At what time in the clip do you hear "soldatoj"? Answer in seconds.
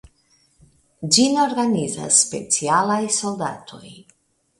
3.19-3.83